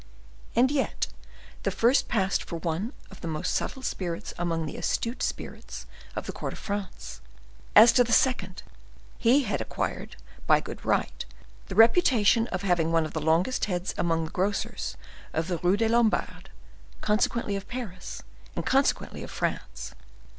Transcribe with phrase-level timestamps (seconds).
[0.55, 1.05] And yet
[1.61, 5.85] the first passed for one of the most subtle spirits among the astute spirits
[6.15, 7.21] of the court of France.
[7.75, 8.63] As to the second,
[9.19, 10.15] he had acquired
[10.47, 11.23] by good right
[11.67, 14.97] the reputation of having one of the longest heads among the grocers
[15.33, 16.49] of the Rue des Lombards;
[17.01, 18.23] consequently of Paris,
[18.55, 19.93] and consequently of France.